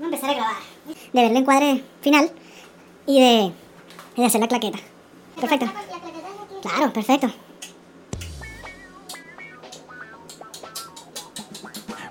[0.00, 0.62] Vamos a empezar a grabar.
[1.12, 2.30] De ver el encuadre final
[3.06, 3.52] y de,
[4.16, 4.78] y de hacer la claqueta.
[5.38, 5.70] Perfecto.
[6.62, 7.30] Claro, perfecto.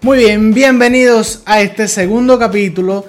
[0.03, 3.05] Muy bien, bienvenidos a este segundo capítulo,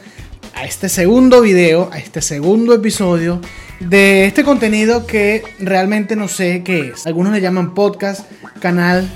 [0.54, 3.38] a este segundo video, a este segundo episodio
[3.80, 7.06] de este contenido que realmente no sé qué es.
[7.06, 8.24] Algunos le llaman podcast,
[8.60, 9.06] canal,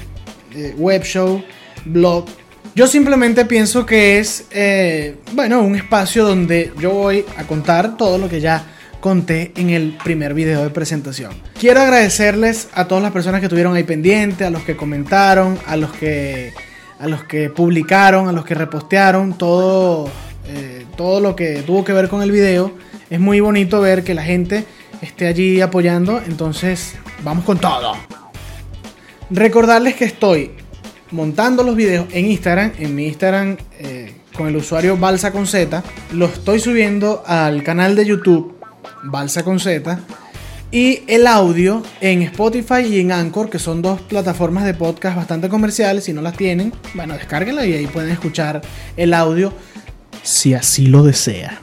[0.55, 1.43] eh, web show,
[1.87, 2.27] blog.
[2.75, 8.19] Yo simplemente pienso que es, eh, bueno, un espacio donde yo voy a contar todo
[8.19, 8.65] lo que ya
[8.99, 11.35] conté en el primer video de presentación.
[11.61, 15.77] Quiero agradecerles a todas las personas que estuvieron ahí pendientes, a los que comentaron, a
[15.77, 16.53] los que
[16.99, 20.11] a los que publicaron, a los que repostearon, todo,
[20.49, 22.73] eh, todo lo que tuvo que ver con el video.
[23.09, 24.65] Es muy bonito ver que la gente
[25.01, 27.93] esté allí apoyando, entonces vamos con todo.
[29.31, 30.53] Recordarles que estoy
[31.15, 35.83] montando los videos en Instagram, en mi Instagram eh, con el usuario Balsa con Z.
[36.13, 38.59] Lo estoy subiendo al canal de YouTube
[39.05, 40.01] Balsa con Z
[40.73, 45.49] y el audio en Spotify y en Anchor, que son dos plataformas de podcast bastante
[45.49, 46.03] comerciales.
[46.03, 48.61] Si no las tienen, bueno, descárguenla y ahí pueden escuchar
[48.97, 49.53] el audio
[50.25, 51.61] si así lo desea.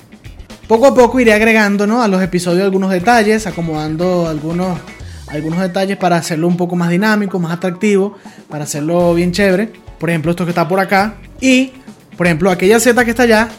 [0.68, 2.02] Poco a poco iré agregando ¿no?
[2.02, 4.80] a los episodios algunos detalles, acomodando algunos,
[5.32, 8.18] algunos detalles para hacerlo un poco más dinámico, más atractivo,
[8.50, 9.72] para hacerlo bien chévere.
[9.98, 11.16] Por ejemplo, esto que está por acá.
[11.40, 11.72] Y,
[12.18, 13.50] por ejemplo, aquella Z que está allá,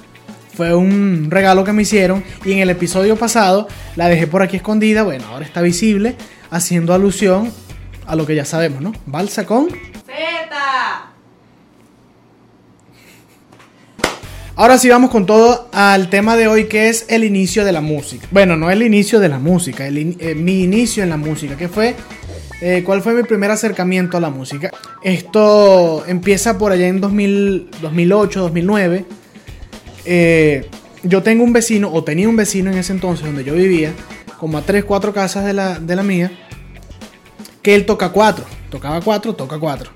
[0.55, 4.57] fue un regalo que me hicieron y en el episodio pasado la dejé por aquí
[4.57, 5.03] escondida.
[5.03, 6.17] Bueno, ahora está visible,
[6.51, 7.51] haciendo alusión
[8.07, 8.93] a lo que ya sabemos, ¿no?
[9.07, 11.12] Balsa con Z.
[14.63, 17.81] Ahora sí vamos con todo al tema de hoy que es el inicio de la
[17.81, 18.29] música.
[18.31, 21.97] Bueno, no el inicio de la música, eh, mi inicio en la música, que fue
[22.61, 24.71] eh, cuál fue mi primer acercamiento a la música.
[25.03, 29.05] Esto empieza por allá en 2008, 2009
[30.05, 30.71] eh,
[31.03, 33.93] yo tengo un vecino, o tenía un vecino en ese entonces donde yo vivía,
[34.39, 36.31] como a 3, 4 casas de la, de la mía,
[37.63, 38.45] que él toca cuatro.
[38.71, 39.91] Tocaba cuatro, toca cuatro.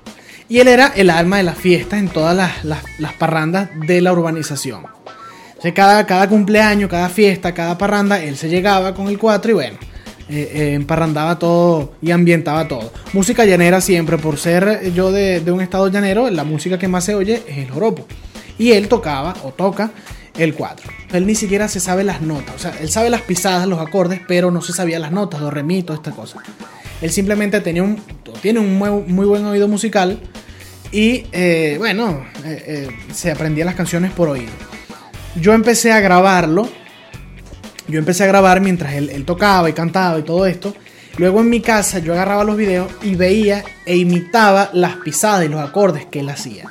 [0.49, 2.63] Y él era el alma de las fiestas en todas las,
[2.99, 4.85] las, parrandas de la urbanización.
[4.85, 9.53] O cada, cada cumpleaños, cada fiesta, cada parranda, él se llegaba con el cuatro y
[9.55, 9.77] bueno,
[10.29, 12.93] eh, eh, emparrandaba todo y ambientaba todo.
[13.13, 17.03] Música llanera siempre, por ser yo de, de, un estado llanero, la música que más
[17.03, 18.05] se oye es el joropo.
[18.57, 19.91] Y él tocaba o toca
[20.37, 20.89] el 4.
[21.13, 22.55] Él ni siquiera se sabe las notas.
[22.55, 25.53] O sea, él sabe las pisadas, los acordes, pero no se sabía las notas, los
[25.53, 26.39] remitos, esta cosa.
[27.01, 28.01] Él simplemente tenía un,
[28.41, 30.19] tiene un muy, buen oído musical
[30.91, 34.51] y, eh, bueno, eh, eh, se aprendía las canciones por oído.
[35.39, 36.69] Yo empecé a grabarlo.
[37.87, 40.75] Yo empecé a grabar mientras él, tocaba y cantaba y todo esto.
[41.17, 45.49] Luego en mi casa yo agarraba los videos y veía e imitaba las pisadas y
[45.49, 46.65] los acordes que él hacía.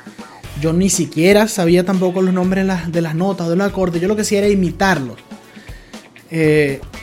[0.61, 4.01] Yo ni siquiera sabía tampoco los nombres de las, notas, de los acordes.
[4.01, 5.17] Yo lo que hacía era imitarlos.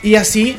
[0.01, 0.57] Y así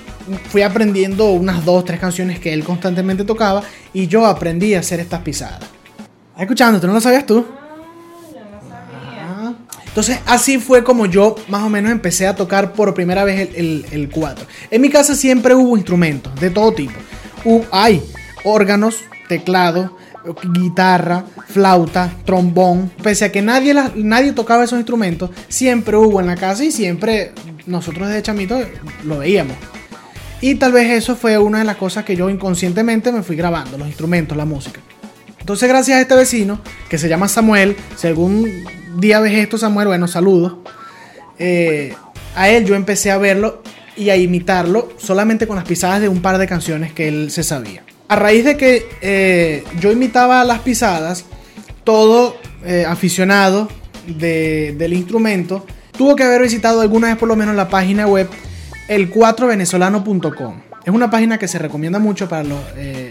[0.48, 3.62] fui aprendiendo unas dos, tres canciones que él constantemente tocaba.
[3.92, 5.75] Y yo aprendí a hacer estas pisadas.
[6.38, 7.47] Escuchando, ¿tú no lo sabías tú?
[9.19, 9.54] Ah.
[9.86, 13.86] Entonces así fue como yo más o menos empecé a tocar por primera vez el,
[13.91, 14.47] el, cuatro.
[14.70, 16.92] En mi casa siempre hubo instrumentos de todo tipo.
[17.72, 18.02] hay
[18.44, 18.97] órganos,
[19.28, 19.91] teclados,
[20.52, 22.91] guitarra, flauta, trombón.
[23.03, 27.32] Pese a que nadie, nadie tocaba esos instrumentos, siempre hubo en la casa y siempre
[27.66, 28.62] nosotros desde chamitos
[29.04, 29.56] lo veíamos.
[30.42, 33.78] Y tal vez eso fue una de las cosas que yo inconscientemente me fui grabando,
[33.78, 34.80] los instrumentos, la música.
[35.46, 38.64] Entonces gracias a este vecino, que se llama Samuel, si algún
[38.98, 40.56] día ves esto Samuel, bueno, saludos.
[41.38, 41.94] Eh,
[42.34, 43.62] a él yo empecé a verlo
[43.96, 47.44] y a imitarlo solamente con las pisadas de un par de canciones que él se
[47.44, 51.24] sabía a raíz de que eh, yo imitaba las pisadas,
[51.84, 53.68] todo eh, aficionado
[54.08, 55.64] del instrumento
[55.96, 58.28] tuvo que haber visitado alguna vez por lo menos la página web
[58.88, 60.60] el4venezolano.com.
[60.84, 62.42] Es una página que se recomienda mucho para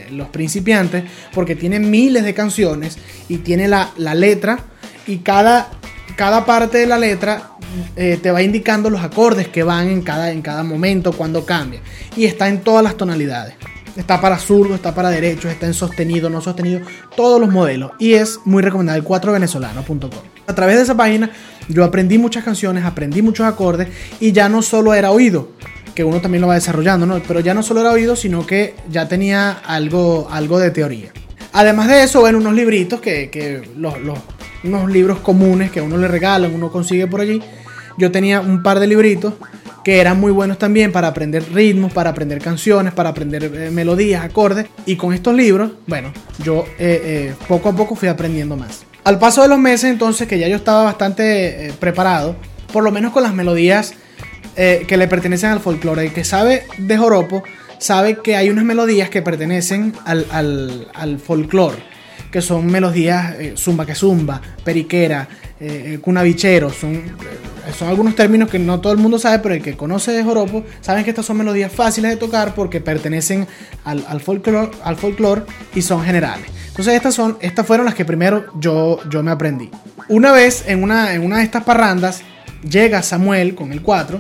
[0.06, 2.98] eh, los, principiantes porque tiene miles de canciones
[3.30, 4.60] y tiene la, letra
[5.08, 5.70] y cada,
[6.16, 7.52] cada parte de la letra
[7.96, 11.82] te va indicando los acordes que van en cada, en cada momento cuando cambia.
[12.16, 13.56] Y está en todas las tonalidades.
[13.96, 16.82] Está para zurdo, está para derecho, está en sostenido, no sostenido,
[17.16, 17.92] todos los modelos.
[17.98, 20.10] Y es muy recomendable, el 4venezolano.com.
[20.48, 21.32] A través de esa página
[21.70, 23.88] yo aprendí muchas canciones, aprendí muchos acordes
[24.20, 25.50] y ya no solo era oído,
[25.96, 27.20] que uno también lo va desarrollando, ¿no?
[27.26, 31.12] Pero ya no solo era oído, sino que ya tenía algo, algo de teoría.
[31.54, 34.20] Además de eso, bueno, unos libritos que, los, los,
[34.66, 37.42] unos libros comunes que uno le regalan, uno consigue por allí.
[37.98, 39.34] Yo tenía un par de libritos
[39.86, 44.26] que eran muy buenos también para aprender ritmos, para aprender canciones, para aprender eh, melodías,
[44.26, 44.68] acordes.
[44.86, 46.12] Y con estos libros, bueno,
[46.44, 48.84] yo eh, eh, poco a poco fui aprendiendo más.
[49.06, 52.36] Al paso de los meses, entonces, que ya yo estaba bastante preparado,
[52.74, 53.94] por lo menos con las melodías
[54.58, 56.06] eh, que le pertenecen al folclore.
[56.06, 57.44] El que sabe de joropo
[57.78, 61.78] sabe que hay unas melodías que pertenecen al, al, al folclore,
[62.32, 65.28] que son melodías eh, zumba que zumba, periquera,
[65.60, 67.04] eh, eh cunavichero, son,
[67.78, 70.64] son algunos términos que no todo el mundo sabe, pero el que conoce de joropo
[70.82, 73.48] saben que estas son melodías fáciles de tocar porque pertenecen
[73.84, 75.44] al, al folclore, al folclore
[75.74, 76.48] y son generales.
[76.70, 79.70] Entonces estas, son, estas fueron las que primero yo, yo me aprendí.
[80.10, 82.22] Una vez en una, en una de estas parrandas
[82.70, 84.20] llega Samuel con el 4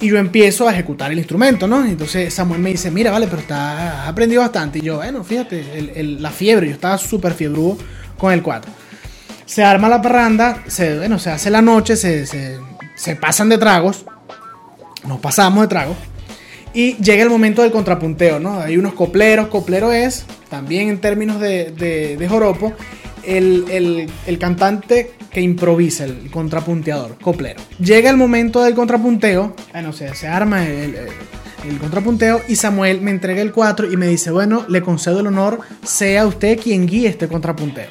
[0.00, 1.84] y yo empiezo a ejecutar el instrumento, ¿no?
[1.84, 4.78] Entonces Samuel me dice, mira, vale, pero está, has aprendido bastante.
[4.78, 7.76] Y yo, bueno, fíjate, la fiebre, yo estaba súper fiebrudo
[8.16, 8.70] con el 4.
[9.46, 12.58] Se arma la parranda, se, bueno, se hace la noche, se, se-
[12.94, 14.04] se pasan de tragos,
[15.06, 15.96] nos pasamos de tragos.
[16.74, 18.60] Y llega el momento del contrapunteo, ¿no?
[18.60, 19.48] Hay unos copleros.
[19.48, 22.72] Coplero es, también en términos de, de- de joropo,
[23.36, 27.60] el, el- el cantante que improvisa, el contrapunteador, coplero.
[27.78, 30.96] Llega el momento del contrapunteo, bueno, se, se arma el-
[31.68, 35.26] el contrapunteo y Samuel me entrega el 4 y me dice, bueno, le concedo el
[35.26, 37.88] honor, sea usted quien guíe este contrapunteo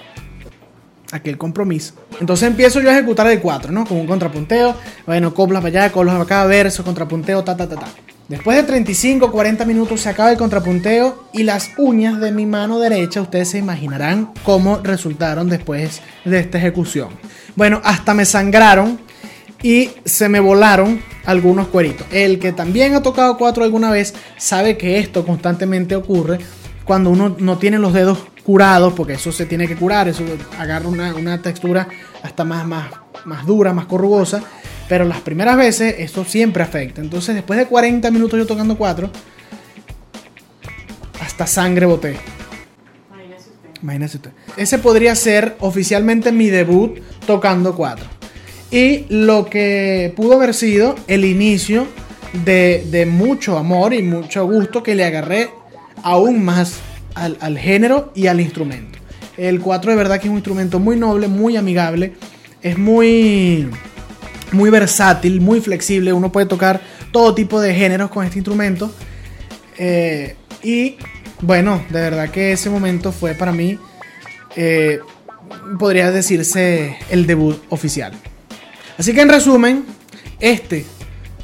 [1.12, 1.94] aquel compromiso.
[2.19, 3.86] Entonces empiezo yo a ejecutar el 4, ¿no?
[3.86, 4.75] Con un contrapunteo,
[5.06, 7.88] bueno, coplas para allá, coplas para acá, verso, contrapunteo, ta, ta, ta, ta.
[8.27, 12.77] Después de 35, 40 minutos se acaba el contrapunteo y las uñas de mi mano
[12.77, 17.10] derecha, ustedes se imaginarán cómo resultaron después de esta ejecución.
[17.56, 19.00] Bueno, hasta me sangraron
[19.63, 22.06] y se me volaron algunos cueritos.
[22.12, 26.39] El que también ha tocado 4 alguna vez sabe que esto constantemente ocurre
[26.83, 30.24] cuando uno no tiene los dedos curados, porque eso se tiene que curar, eso
[30.58, 31.86] agarra una, una textura
[32.24, 32.90] hasta más, más,
[33.26, 34.42] más dura, más corrugosa,
[34.88, 37.02] pero las primeras veces eso siempre afecta.
[37.02, 39.10] Entonces después de 40 minutos yo tocando 4,
[41.20, 42.16] hasta sangre boté.
[43.84, 44.32] Imagínese usted.
[44.56, 48.06] Ese podría ser oficialmente mi debut tocando 4.
[48.72, 51.86] Y lo que pudo haber sido el inicio
[52.46, 55.50] de, de mucho amor y mucho gusto que le agarré
[56.02, 56.80] aún más
[57.18, 59.00] al, género y al instrumento.
[59.38, 62.14] El 4 de verdad que es un instrumento muy noble, muy amigable,
[62.62, 63.69] es muy,
[64.52, 66.14] muy versátil, muy flexible.
[66.14, 66.81] Uno puede tocar
[67.12, 68.92] todo tipo de géneros con este instrumento.
[69.78, 70.96] Eh, y
[71.42, 73.78] bueno, de verdad que ese momento fue para mí,
[74.56, 75.00] eh,
[75.78, 78.13] podría decirse, el debut oficial.
[78.98, 79.86] Así que en resumen,
[80.40, 80.86] este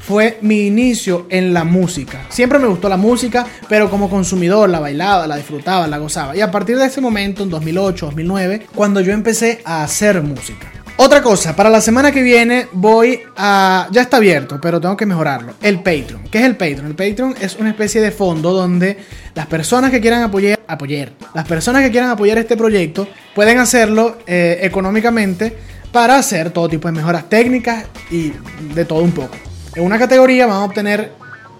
[0.06, 2.26] fue mi inicio en la música.
[2.28, 6.36] Siempre me gustó la música, pero como consumidor la bailaba, la disfrutaba, la gozaba.
[6.36, 10.70] Y a partir de ese momento, en 2008, 2009, cuando yo empecé a hacer música.
[10.96, 13.88] Otra cosa, para la semana que viene voy a...
[13.90, 15.54] Ya está abierto, pero tengo que mejorarlo.
[15.60, 16.24] El Patreon.
[16.30, 16.86] ¿Qué es el Patreon?
[16.86, 18.98] El Patreon es una especie de fondo donde
[19.34, 20.60] las personas que quieran apoyar...
[20.68, 25.56] apoyar las personas que quieran apoyar este proyecto pueden hacerlo eh, económicamente
[25.90, 28.32] para hacer todo tipo de mejoras técnicas y
[28.74, 29.36] de todo un poco.
[29.76, 31.12] En una categoría van a obtener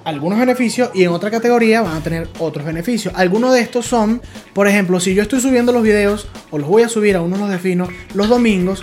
[0.04, 3.12] algunos beneficios y en otra categoría van a tener otros beneficios.
[3.16, 4.22] Algunos de estos son,
[4.52, 7.38] por ejemplo, si yo estoy subiendo los videos o los voy a subir, aún no
[7.38, 8.82] los defino, los domingos,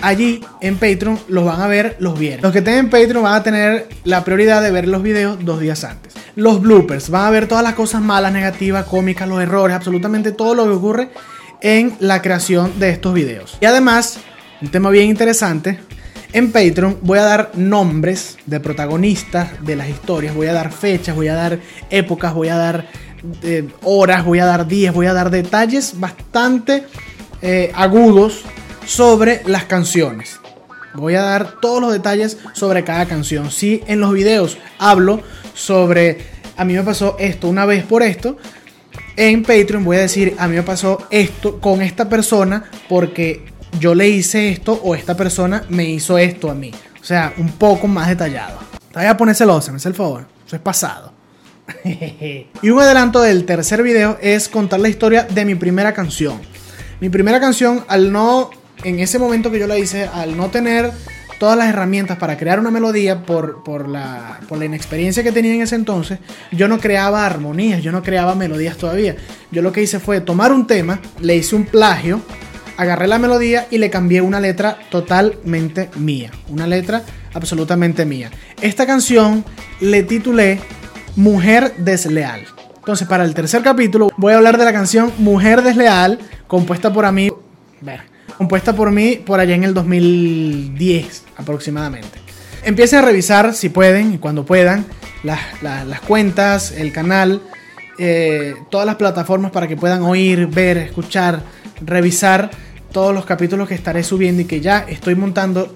[0.00, 2.42] allí en Patreon los van a ver los viernes.
[2.42, 5.84] Los que tengan Patreon van a tener la prioridad de ver los videos dos días
[5.84, 6.14] antes.
[6.34, 10.56] Los bloopers, van a ver todas las cosas malas, negativas, cómicas, los errores, absolutamente todo
[10.56, 11.10] lo que ocurre
[11.60, 13.58] en la creación de estos videos.
[13.60, 14.18] Y además,
[14.60, 15.78] un tema bien interesante,
[16.32, 21.14] en Patreon voy a dar nombres de protagonistas de las historias, voy a dar fechas,
[21.14, 21.58] voy a dar
[21.90, 22.88] épocas, voy a dar
[23.42, 26.84] eh, horas, voy a dar días, voy a dar detalles bastante
[27.42, 28.42] eh, agudos
[28.86, 30.40] sobre las canciones.
[30.94, 33.50] Voy a dar todos los detalles sobre cada canción.
[33.50, 35.22] Si en los videos hablo
[35.54, 36.18] sobre,
[36.56, 38.38] a mí me pasó esto una vez por esto,
[39.16, 43.44] en Patreon voy a decir, a mí me pasó esto con esta persona porque
[43.78, 46.72] yo le hice esto o esta persona me hizo esto a mí.
[47.00, 48.58] O sea, un poco más detallado.
[48.92, 50.26] Te voy a poner celosa, me hace el favor.
[50.46, 51.12] Eso es pasado.
[51.84, 56.40] y un adelanto del tercer video es contar la historia de mi primera canción.
[57.00, 58.50] Mi primera canción, al no,
[58.84, 60.92] en ese momento que yo la hice, al no tener
[61.38, 65.54] todas las herramientas para crear una melodía por, por, la, por la inexperiencia que tenía
[65.54, 66.18] en ese entonces,
[66.52, 69.16] yo no creaba armonías, yo no creaba melodías todavía.
[69.50, 72.22] Yo lo que hice fue tomar un tema, le hice un plagio,
[72.76, 76.30] agarré la melodía y le cambié una letra totalmente mía.
[76.48, 77.02] Una letra
[77.34, 78.30] absolutamente mía.
[78.60, 79.44] Esta canción
[79.80, 80.60] le titulé
[81.16, 82.46] Mujer Desleal.
[82.76, 87.10] Entonces, para el tercer capítulo voy a hablar de la canción Mujer Desleal, compuesta por
[87.10, 87.30] mí,
[87.80, 88.02] ver,
[88.38, 92.20] compuesta por mí por allá en el 2010 aproximadamente.
[92.64, 94.86] Empiecen a revisar si pueden y cuando puedan
[95.22, 97.42] las cuentas, el canal,
[97.98, 101.42] eh, todas las plataformas para que puedan oír, ver, escuchar,
[101.80, 102.50] revisar
[102.96, 105.74] todos los capítulos que estaré subiendo y que ya estoy montando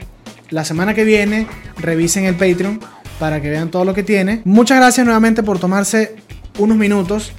[0.48, 1.46] la semana que viene
[1.76, 2.80] revisen el Patreon
[3.18, 4.40] para que vean todo lo que tiene.
[4.46, 6.16] Muchas gracias nuevamente por tomarse
[6.56, 7.32] unos minutos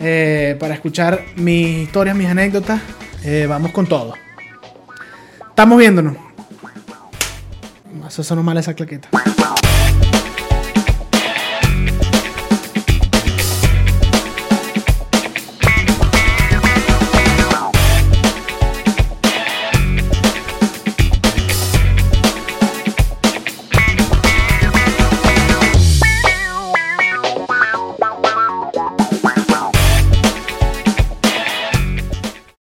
[0.00, 2.80] eh, para escuchar mis historias, mis anécdotas.
[3.22, 4.14] Eh, vamos con todo.
[5.50, 6.16] Estamos viéndonos.
[8.08, 9.10] Eso sonó mal esa claqueta.